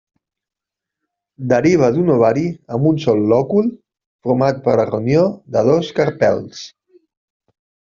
Deriva 1.51 1.89
d'un 1.97 2.09
ovari 2.13 2.45
amb 2.77 2.89
un 2.93 2.97
sol 3.05 3.21
lòcul 3.35 3.69
format 4.29 4.65
per 4.65 4.77
la 4.83 4.89
reunió 4.91 5.29
de 5.59 5.67
dos 5.71 5.95
carpels. 6.01 6.67